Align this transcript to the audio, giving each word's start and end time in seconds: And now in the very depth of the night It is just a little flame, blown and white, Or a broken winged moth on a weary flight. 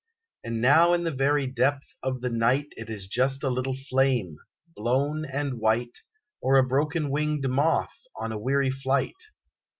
And 0.43 0.61
now 0.61 0.93
in 0.93 1.03
the 1.03 1.11
very 1.11 1.45
depth 1.45 1.93
of 2.01 2.21
the 2.21 2.31
night 2.31 2.73
It 2.75 2.89
is 2.89 3.05
just 3.05 3.43
a 3.43 3.51
little 3.51 3.75
flame, 3.87 4.37
blown 4.75 5.25
and 5.25 5.59
white, 5.59 5.99
Or 6.41 6.55
a 6.57 6.63
broken 6.65 7.11
winged 7.11 7.47
moth 7.47 7.93
on 8.15 8.31
a 8.31 8.39
weary 8.39 8.71
flight. 8.71 9.25